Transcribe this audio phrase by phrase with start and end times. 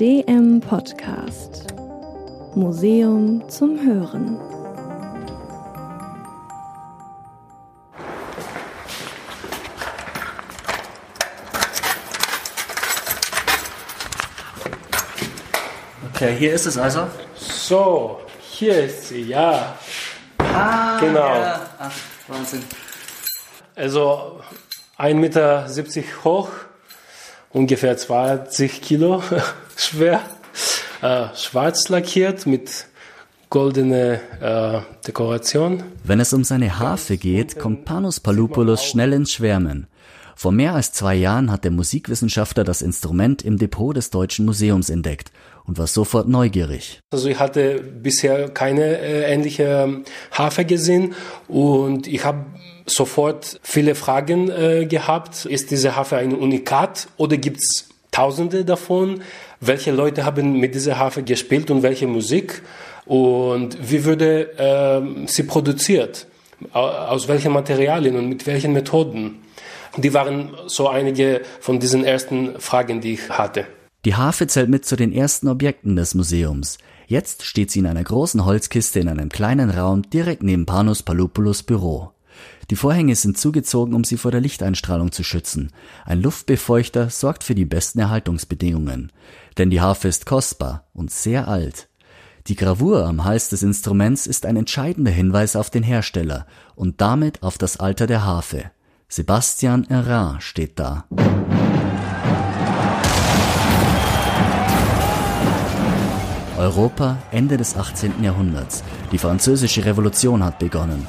[0.00, 1.68] DM Podcast
[2.54, 4.38] Museum zum Hören.
[16.14, 17.06] Okay, hier ist es also.
[17.34, 18.20] So,
[18.50, 19.78] hier ist sie, ja.
[20.38, 21.18] Ah, Genau.
[21.20, 21.70] Ja.
[21.78, 21.92] Ach,
[22.28, 22.62] Wahnsinn.
[23.74, 24.40] Also
[24.98, 25.66] 1,70 Meter
[26.24, 26.48] hoch,
[27.50, 29.22] ungefähr 20 Kilo
[29.76, 30.22] schwer,
[31.02, 32.86] äh, schwarz lackiert mit
[33.50, 35.84] goldene äh, Dekoration.
[36.02, 39.86] Wenn es um seine Harfe geht, kommt Panos Paloupoulou schnell ins Schwärmen.
[40.34, 44.90] Vor mehr als zwei Jahren hat der Musikwissenschaftler das Instrument im Depot des Deutschen Museums
[44.90, 45.32] entdeckt
[45.64, 47.00] und war sofort neugierig.
[47.10, 50.02] Also ich hatte bisher keine äh, ähnliche
[50.32, 51.14] Harfe gesehen
[51.48, 52.44] und ich habe
[52.84, 55.46] sofort viele Fragen äh, gehabt.
[55.46, 59.22] Ist diese Harfe ein Unikat oder gibt es Tausende davon?
[59.66, 62.62] Welche Leute haben mit dieser Harfe gespielt und welche Musik?
[63.04, 66.26] Und wie würde ähm, sie produziert?
[66.72, 66.80] Au-
[67.12, 69.42] Aus welchen Materialien und mit welchen Methoden?
[69.96, 73.64] Die waren so einige von diesen ersten Fragen, die ich hatte.
[74.04, 76.78] Die Harfe zählt mit zu den ersten Objekten des Museums.
[77.06, 81.62] Jetzt steht sie in einer großen Holzkiste in einem kleinen Raum direkt neben Panos Paloupoulos
[81.62, 82.10] Büro.
[82.70, 85.72] Die Vorhänge sind zugezogen, um sie vor der Lichteinstrahlung zu schützen.
[86.04, 89.12] Ein Luftbefeuchter sorgt für die besten Erhaltungsbedingungen.
[89.58, 91.88] Denn die Harfe ist kostbar und sehr alt.
[92.48, 97.42] Die Gravur am Hals des Instruments ist ein entscheidender Hinweis auf den Hersteller und damit
[97.42, 98.70] auf das Alter der Harfe.
[99.08, 101.06] Sebastian Erard steht da.
[106.56, 108.22] Europa Ende des 18.
[108.22, 108.82] Jahrhunderts.
[109.12, 111.06] Die französische Revolution hat begonnen.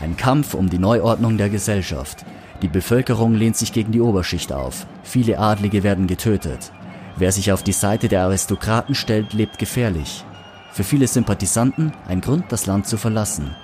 [0.00, 2.24] Ein Kampf um die Neuordnung der Gesellschaft.
[2.62, 4.86] Die Bevölkerung lehnt sich gegen die Oberschicht auf.
[5.02, 6.70] Viele Adlige werden getötet.
[7.16, 10.24] Wer sich auf die Seite der Aristokraten stellt, lebt gefährlich.
[10.70, 13.56] Für viele Sympathisanten ein Grund, das Land zu verlassen.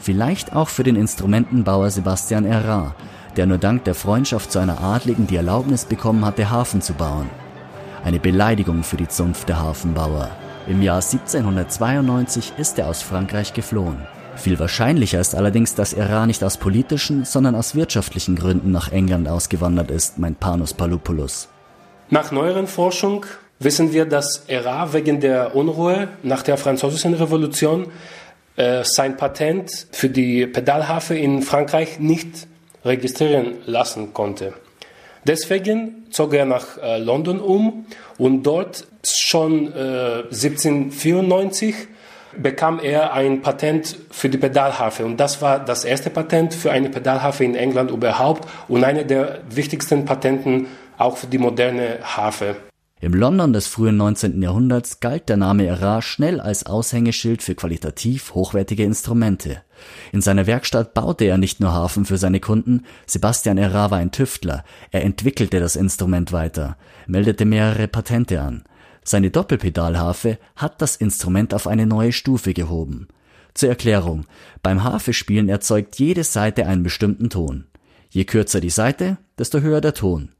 [0.00, 2.94] Vielleicht auch für den Instrumentenbauer Sebastian Erard,
[3.36, 7.30] der nur dank der Freundschaft zu einer Adligen die Erlaubnis bekommen hatte, Hafen zu bauen.
[8.04, 10.30] Eine Beleidigung für die Zunft der Hafenbauer.
[10.66, 13.98] Im Jahr 1792 ist er aus Frankreich geflohen.
[14.36, 19.28] Viel wahrscheinlicher ist allerdings, dass Erard nicht aus politischen, sondern aus wirtschaftlichen Gründen nach England
[19.28, 21.48] ausgewandert ist, meint Panos Paloupoulos.
[22.10, 23.26] Nach neueren Forschung
[23.58, 27.88] wissen wir, dass Erard wegen der Unruhe nach der Französischen Revolution
[28.56, 32.46] äh, sein Patent für die Pedalharfe in Frankreich nicht
[32.84, 34.52] registrieren lassen konnte.
[35.24, 37.86] Deswegen zog er nach äh, London um
[38.16, 41.74] und dort schon äh, 1794
[42.38, 45.04] bekam er ein Patent für die Pedalharfe.
[45.04, 49.40] Und das war das erste Patent für eine Pedalharfe in England überhaupt und eine der
[49.50, 50.66] wichtigsten Patenten
[50.98, 52.56] auch für die moderne Harfe.
[52.98, 54.40] Im London des frühen 19.
[54.40, 59.62] Jahrhunderts galt der Name Erard schnell als Aushängeschild für qualitativ hochwertige Instrumente.
[60.12, 64.12] In seiner Werkstatt baute er nicht nur Harfen für seine Kunden, Sebastian Erard war ein
[64.12, 68.64] Tüftler, er entwickelte das Instrument weiter, meldete mehrere Patente an.
[69.08, 73.06] Seine Doppelpedalharfe hat das Instrument auf eine neue Stufe gehoben.
[73.54, 74.24] Zur Erklärung,
[74.64, 77.66] beim Harfespielen erzeugt jede Saite einen bestimmten Ton.
[78.10, 80.30] Je kürzer die Saite, desto höher der Ton.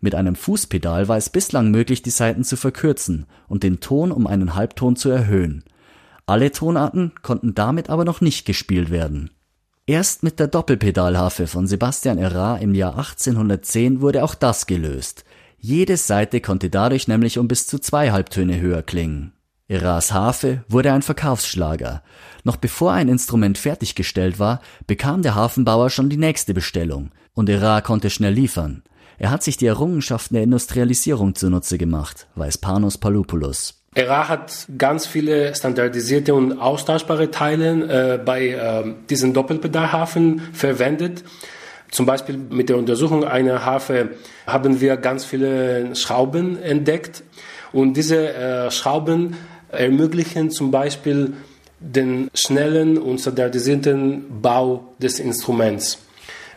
[0.00, 4.26] Mit einem Fußpedal war es bislang möglich, die Saiten zu verkürzen und den Ton um
[4.26, 5.62] einen Halbton zu erhöhen.
[6.26, 9.30] Alle Tonarten konnten damit aber noch nicht gespielt werden.
[9.86, 15.24] Erst mit der Doppelpedalharfe von Sebastian Erard im Jahr 1810 wurde auch das gelöst.
[15.60, 19.32] Jede Saite konnte dadurch nämlich um bis zu zwei Halbtöne höher klingen.
[19.66, 22.02] Erards Harfe wurde ein Verkaufsschlager.
[22.44, 27.84] Noch bevor ein Instrument fertiggestellt war, bekam der Hafenbauer schon die nächste Bestellung und Erard
[27.84, 28.82] konnte schnell liefern.
[29.18, 33.82] Er hat sich die Errungenschaften der Industrialisierung zunutze gemacht, weiß Panos Paloupoulos.
[33.94, 41.24] Erard hat ganz viele standardisierte und austauschbare Teile äh, bei äh, diesen Doppelpedalhafen verwendet.
[41.90, 44.10] Zum Beispiel mit der Untersuchung einer Harfe
[44.46, 47.22] haben wir ganz viele Schrauben entdeckt
[47.72, 49.36] und diese äh, Schrauben
[49.70, 51.34] ermöglichen zum Beispiel
[51.80, 55.98] den schnellen und standardisierten Bau des Instruments.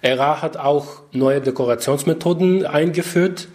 [0.01, 3.47] Erard hat auch neue Dekorationsmethoden eingeführt,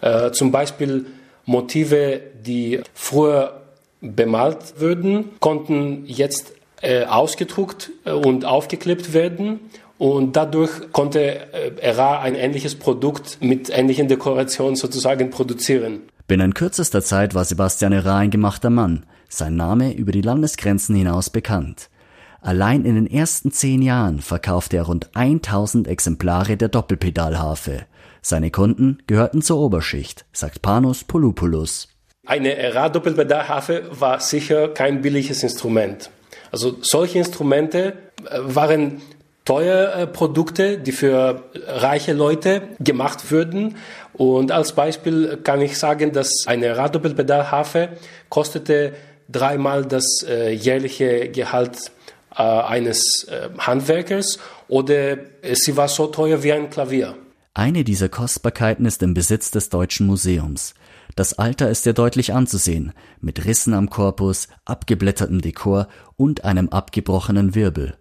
[0.00, 1.06] äh, zum Beispiel
[1.44, 3.60] Motive, die früher
[4.00, 9.60] bemalt würden, konnten jetzt äh, ausgedruckt äh, und aufgeklebt werden.
[9.98, 16.02] Und dadurch konnte äh, Erard ein ähnliches Produkt mit ähnlichen Dekorationen sozusagen produzieren.
[16.26, 21.30] Binnen kürzester Zeit war Sebastian Erard ein gemachter Mann, sein Name über die Landesgrenzen hinaus
[21.30, 21.88] bekannt.
[22.40, 27.86] Allein in den ersten zehn Jahren verkaufte er rund 1000 Exemplare der Doppelpedalharfe.
[28.20, 31.88] Seine Kunden gehörten zur Oberschicht, sagt Panos Poloupoulos.
[32.26, 36.10] Eine Ra-Doppelpedalharfe war sicher kein billiges Instrument.
[36.52, 37.94] Also solche Instrumente
[38.28, 39.02] äh, waren
[39.44, 43.76] teure äh, Produkte, die für reiche Leute gemacht würden.
[44.12, 47.90] Und als Beispiel kann ich sagen, dass eine Raddoppelpedalharfe
[48.28, 48.94] kostete
[49.28, 51.90] dreimal das äh, jährliche Gehalt
[52.36, 53.26] äh, eines
[53.58, 55.18] Handwerkers oder
[55.52, 57.14] sie war so teuer wie ein Klavier.
[57.54, 60.74] Eine dieser Kostbarkeiten ist im Besitz des Deutschen Museums.
[61.16, 67.54] Das Alter ist ja deutlich anzusehen, mit Rissen am Korpus, abgeblättertem Dekor und einem abgebrochenen
[67.54, 67.98] Wirbel.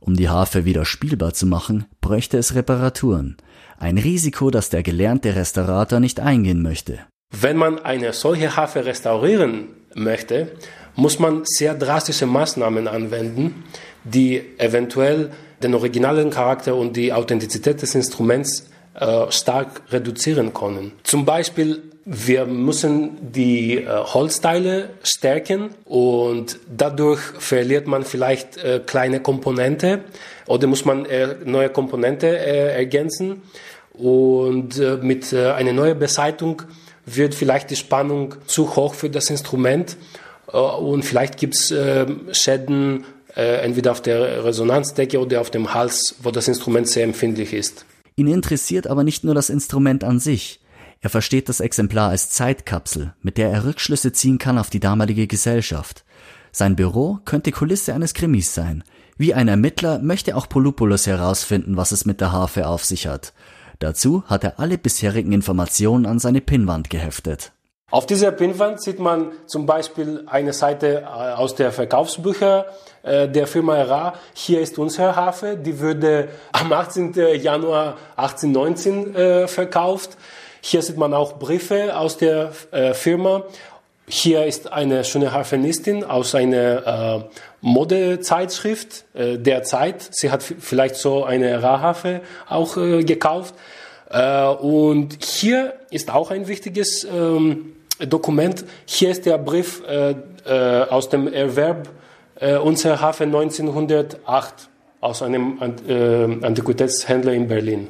[0.00, 3.36] Um die Harfe wieder spielbar zu machen, bräuchte es Reparaturen.
[3.78, 7.00] Ein Risiko, das der gelernte Restaurator nicht eingehen möchte.
[7.30, 10.52] Wenn man eine solche Harfe restaurieren möchte,
[10.96, 13.64] muss man sehr drastische Maßnahmen anwenden,
[14.04, 15.30] die eventuell
[15.62, 20.92] den originalen Charakter und die Authentizität des Instruments äh, stark reduzieren können.
[21.02, 29.20] Zum Beispiel wir müssen die äh, Holzteile stärken und dadurch verliert man vielleicht äh, kleine
[29.20, 30.00] Komponente
[30.46, 33.42] oder muss man äh, neue Komponente äh, ergänzen
[33.92, 36.62] und äh, mit einer neuen Beseitigung
[37.04, 39.98] wird vielleicht die Spannung zu hoch für das Instrument
[40.46, 41.74] und vielleicht gibt es
[42.32, 43.04] Schäden
[43.34, 47.84] entweder auf der Resonanzdecke oder auf dem Hals, wo das Instrument sehr empfindlich ist.
[48.18, 50.60] Ihn interessiert aber nicht nur das Instrument an sich.
[51.00, 55.28] Er versteht das Exemplar als Zeitkapsel, mit der er Rückschlüsse ziehen kann auf die damalige
[55.28, 56.04] Gesellschaft.
[56.50, 58.82] Sein Büro könnte Kulisse eines Krimis sein.
[59.18, 63.34] Wie ein Ermittler möchte auch Polupoulos herausfinden, was es mit der Harfe auf sich hat.
[63.78, 67.52] Dazu hat er alle bisherigen Informationen an seine Pinnwand geheftet.
[67.90, 72.66] Auf dieser Pinnwand sieht man zum Beispiel eine Seite äh, aus der Verkaufsbücher
[73.02, 74.14] äh, der Firma Ra.
[74.34, 77.14] Hier ist unsere Harfe, die wurde am 18.
[77.40, 80.18] Januar 1819 äh, verkauft.
[80.60, 82.50] Hier sieht man auch Briefe aus der
[82.92, 83.44] Firma.
[84.08, 87.28] Hier ist eine schöne Harfenistin aus einer
[87.60, 90.08] Modezeitschrift der Zeit.
[90.10, 93.54] Sie hat vielleicht so eine Rahharfe auch gekauft.
[94.10, 98.64] Äh, und hier ist auch ein wichtiges ähm, Dokument.
[98.86, 100.14] Hier ist der Brief äh,
[100.44, 101.88] äh, aus dem Erwerb
[102.62, 104.68] unserer Harfe 1908
[105.00, 107.88] aus einem Antiquitätshändler in Berlin.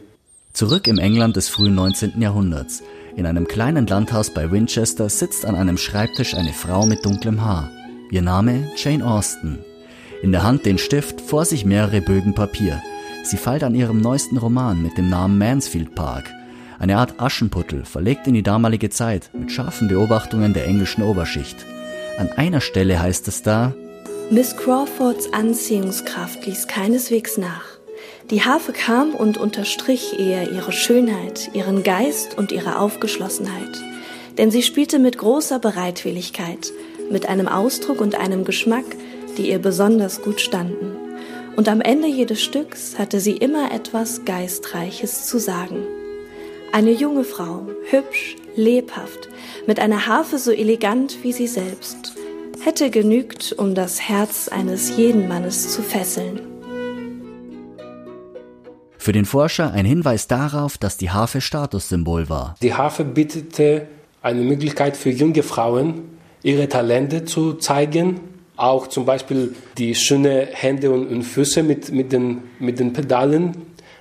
[0.54, 2.18] Zurück im England des frühen 19.
[2.22, 2.82] Jahrhunderts.
[3.14, 7.68] In einem kleinen Landhaus bei Winchester sitzt an einem Schreibtisch eine Frau mit dunklem Haar.
[8.10, 9.58] Ihr Name Jane Austen.
[10.22, 12.80] In der Hand den Stift, vor sich mehrere Bögen Papier.
[13.28, 16.32] Sie feilt an ihrem neuesten Roman mit dem Namen Mansfield Park.
[16.78, 21.66] Eine Art Aschenputtel, verlegt in die damalige Zeit, mit scharfen Beobachtungen der englischen Oberschicht.
[22.16, 23.74] An einer Stelle heißt es da,
[24.30, 27.64] Miss Crawfords Anziehungskraft ließ keineswegs nach.
[28.30, 33.84] Die Harfe kam und unterstrich eher ihre Schönheit, ihren Geist und ihre Aufgeschlossenheit.
[34.38, 36.72] Denn sie spielte mit großer Bereitwilligkeit,
[37.10, 38.86] mit einem Ausdruck und einem Geschmack,
[39.36, 40.97] die ihr besonders gut standen.
[41.58, 45.82] Und am Ende jedes Stücks hatte sie immer etwas Geistreiches zu sagen.
[46.72, 49.28] Eine junge Frau, hübsch, lebhaft,
[49.66, 52.14] mit einer Harfe so elegant wie sie selbst,
[52.60, 56.38] hätte genügt, um das Herz eines jeden Mannes zu fesseln.
[58.96, 62.54] Für den Forscher ein Hinweis darauf, dass die Harfe Statussymbol war.
[62.62, 63.88] Die Harfe bietete
[64.22, 66.02] eine Möglichkeit für junge Frauen,
[66.44, 68.37] ihre Talente zu zeigen.
[68.58, 73.52] Auch zum Beispiel die schönen Hände und Füße mit, mit, den, mit den Pedalen.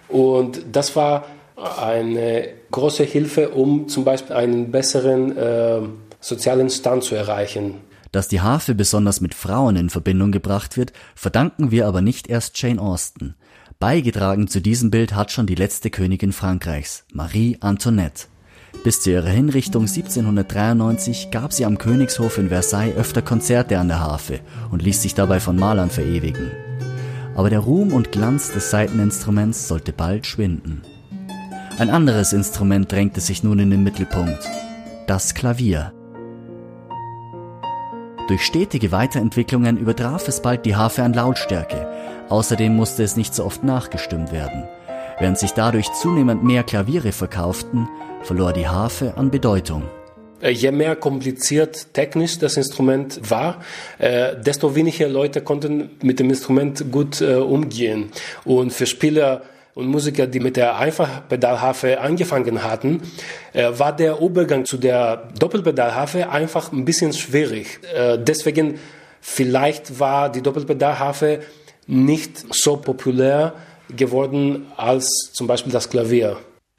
[0.10, 5.82] Und das war eine große Hilfe, um zum Beispiel einen besseren äh,
[6.20, 7.76] sozialen Stand zu erreichen.
[8.12, 12.60] Dass die Harfe besonders mit Frauen in Verbindung gebracht wird, verdanken wir aber nicht erst
[12.60, 13.36] Jane Austen.
[13.80, 18.26] Beigetragen zu diesem Bild hat schon die letzte Königin Frankreichs, Marie Antoinette.
[18.84, 24.00] Bis zu ihrer Hinrichtung 1793 gab sie am Königshof in Versailles öfter Konzerte an der
[24.00, 24.40] Harfe
[24.72, 26.52] und ließ sich dabei von Malern verewigen.
[27.36, 30.82] Aber der Ruhm und Glanz des Saiteninstruments sollte bald schwinden.
[31.78, 34.40] Ein anderes Instrument drängte sich nun in den Mittelpunkt.
[35.06, 35.94] Das Klavier.
[38.28, 41.88] Durch stetige Weiterentwicklungen übertraf es bald die Harfe an Lautstärke,
[42.30, 44.68] Außerdem musste es nicht so oft nachgestimmt werden.
[45.20, 47.88] Während sich dadurch zunehmend mehr Klaviere verkauften,
[48.28, 49.84] verlor die Harfe an Bedeutung.
[50.42, 53.62] Äh, je mehr kompliziert technisch das Instrument war,
[54.00, 58.12] äh, desto weniger Leute konnten mit dem Instrument gut äh, umgehen.
[58.44, 59.44] Und für Spieler
[59.76, 63.04] und Musiker, die mit der Einfachpedalharfe angefangen hatten,
[63.54, 67.80] war der Übergang zu der Doppelpedalharfe einfach ein bisschen schwierig.
[68.18, 68.80] deswegen
[69.22, 71.42] vielleicht war die Doppelpedalharfe
[71.86, 73.54] nicht so populär
[73.96, 76.38] geworden als zum Beispiel das Klavier.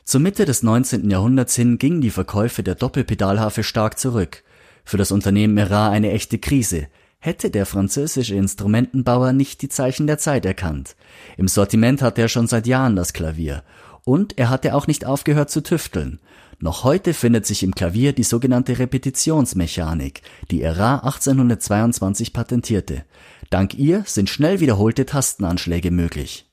[0.08, 1.10] Zur Mitte des 19.
[1.10, 4.42] Jahrhunderts hin gingen die Verkäufe der Doppelpedalharfe stark zurück.
[4.82, 6.88] Für das Unternehmen Erard eine echte Krise.
[7.18, 10.96] Hätte der französische Instrumentenbauer nicht die Zeichen der Zeit erkannt.
[11.36, 13.64] Im Sortiment hatte er schon seit Jahren das Klavier.
[14.04, 16.20] Und er hatte auch nicht aufgehört zu tüfteln.
[16.58, 23.04] Noch heute findet sich im Klavier die sogenannte Repetitionsmechanik, die Erard 1822 patentierte.
[23.50, 26.47] Dank ihr sind schnell wiederholte Tastenanschläge möglich.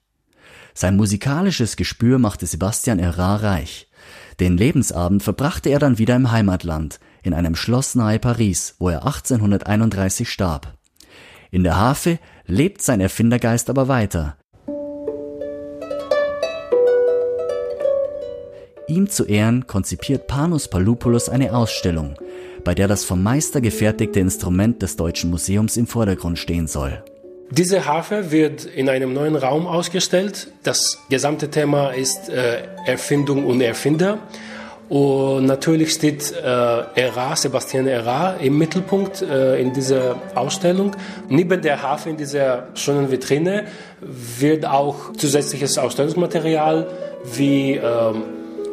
[0.78, 3.88] Sein musikalisches Gespür machte Sebastian Erard reich.
[4.42, 9.06] Den Lebensabend verbrachte er dann wieder im Heimatland, in einem Schloss nahe Paris, wo er
[9.06, 10.74] 1831 starb.
[11.50, 14.36] In der Harfe lebt sein Erfindergeist aber weiter.
[18.90, 22.16] Ihm zu Ehren konzipiert Panus Palupoulos eine Ausstellung,
[22.66, 27.02] bei der das vom Meister gefertigte Instrument des Deutschen Museums im Vordergrund stehen soll.
[27.52, 30.48] Diese Harfe wird in einem neuen Raum ausgestellt.
[30.64, 34.18] Das gesamte Thema ist äh, Erfindung und Erfinder.
[34.90, 40.92] Und natürlich steht äh, Erard, Sebastian Erard im Mittelpunkt äh, in dieser Ausstellung.
[41.30, 43.66] Neben der Harfe in dieser schönen Vitrine
[44.02, 46.88] wird auch zusätzliches Ausstellungsmaterial
[47.36, 47.82] wie äh,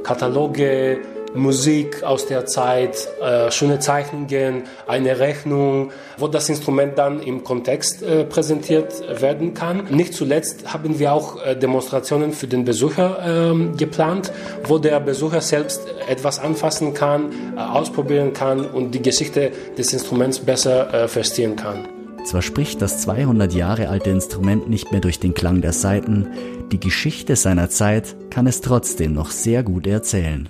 [0.02, 0.98] Kataloge,
[1.34, 8.02] Musik aus der Zeit, äh, schöne Zeichnungen, eine Rechnung, wo das Instrument dann im Kontext
[8.02, 9.84] äh, präsentiert werden kann.
[9.90, 14.32] Nicht zuletzt haben wir auch äh, Demonstrationen für den Besucher ähm, geplant,
[14.64, 20.38] wo der Besucher selbst etwas anfassen kann, äh, ausprobieren kann und die Geschichte des Instruments
[20.40, 21.88] besser äh, verstehen kann.
[22.24, 26.28] Zwar spricht das 200 Jahre alte Instrument nicht mehr durch den Klang der Saiten,
[26.70, 30.48] die Geschichte seiner Zeit kann es trotzdem noch sehr gut erzählen.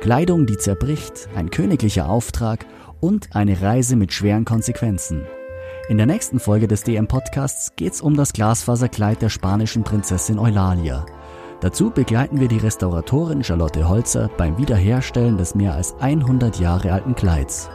[0.00, 2.66] Kleidung, die zerbricht, ein königlicher Auftrag
[3.00, 5.26] und eine Reise mit schweren Konsequenzen.
[5.88, 11.04] In der nächsten Folge des DM-Podcasts geht's um das Glasfaserkleid der spanischen Prinzessin Eulalia.
[11.60, 17.16] Dazu begleiten wir die Restauratorin Charlotte Holzer beim Wiederherstellen des mehr als 100 Jahre alten
[17.16, 17.68] Kleids.